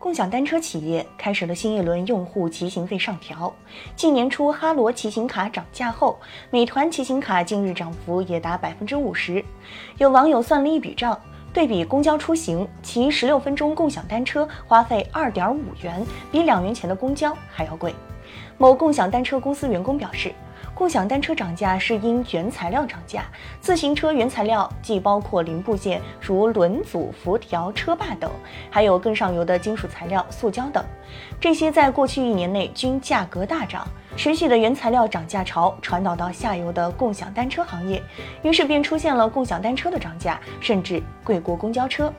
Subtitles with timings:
[0.00, 3.54] 共享单车企业开始了新一轮用户骑行费上调。
[3.94, 6.18] 今年初哈罗骑行卡涨价后，
[6.50, 9.44] 美团骑行卡近日涨幅也达百分之五十。
[9.98, 11.20] 有网友算了一笔账，
[11.52, 17.94] 对比公交出行，骑十六分钟共享单车花费二点五元，比两元钱的公交还要贵。
[18.58, 20.32] 某共享单车公司员工表示。
[20.72, 23.24] 共享单车涨价是因原材料涨价。
[23.60, 28.30] 自行车原材料既包括零部件，如轮组、辐条、车把等，
[28.70, 30.82] 还有更上游的金属材料、塑胶等，
[31.38, 33.86] 这些在过去一年内均价格大涨。
[34.16, 38.02] 持续的原材料涨价潮传导到下游的共享单车行业，
[38.42, 42.10] 于是便出现了共享单车的涨价，甚至贵过公交车。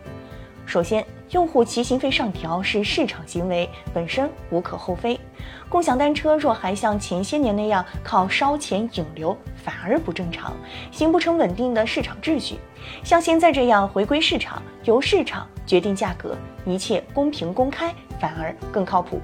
[0.65, 5.19] 首先，用户骑行费上调是市场行为，本身无可厚非。
[5.67, 10.53] 共享单车若还像前些年那样靠烧钱引流，反而不正常，
[10.91, 12.57] 形不成稳定的市场秩序。
[13.03, 19.19] 像现在这样回归市场，由市场决定价格，一切公平公开，反而更靠谱。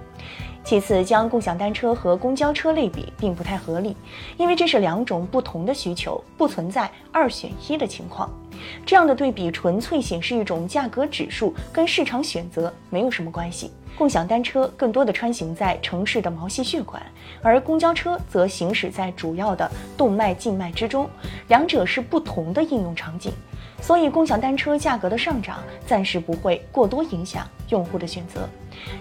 [0.67, 3.95] 其次，将共享单车和公交车类比并不太合理，
[4.35, 8.29] 因为这是两种不同的需求，不存在二选一的情况。
[8.85, 13.71] 这样的对比纯粹显示一种价格指数，跟市场选择没有什么关系。
[13.97, 17.01] 共享单车更多的穿行在城市的毛细血管，
[17.41, 21.09] 而公交车则行驶在主要的动脉静脉之中，
[21.47, 23.31] 两者是不同的应用场景。
[23.79, 28.47] 所以，共享单车价格的上涨暂时不会过多影响用户的选择。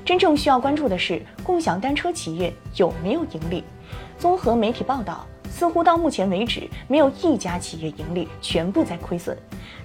[0.04, 3.64] 真正需要关注的是，共享单车企业有没有盈利？
[4.18, 9.36] 综合媒体报道，似乎到目前为止，没有一家企业盈利，全部在亏损，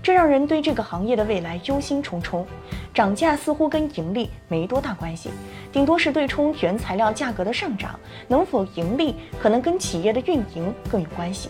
[0.04, 2.46] 这让人对这个行业的未来忧心忡忡。
[2.94, 5.30] 涨价似乎跟盈利没多大关系，
[5.72, 7.98] 顶多是对冲原材料价格的上涨。
[8.28, 11.50] 能否盈利，可能跟企业的运营更有关系。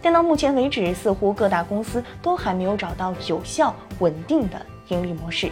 [0.00, 5.50] 但到目前为止，似乎各大公司都还没有找到有效稳定的盈利模式。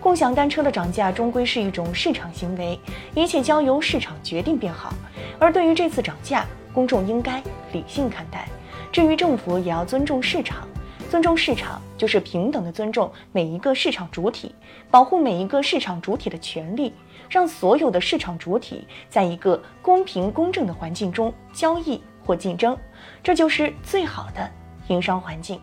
[0.00, 2.78] 共享单车的涨价终归是一种市场行为，
[3.14, 4.92] 一切交由市场决定便好。
[5.38, 7.42] 而对于这次涨价，公众应该
[7.72, 8.48] 理性看待。
[8.90, 10.66] 至于政府，也要尊重市场。
[11.08, 14.52] 尊重市场，就是平等的尊重每一个市场主体，
[14.90, 16.92] 保护每一个市场主体的权利，
[17.28, 22.02] 让所有的市场主体在一个公平公正的环境中交易。
[22.26, 22.76] 或竞争，
[23.22, 24.50] 这就是最好的
[24.88, 25.60] 营商环境。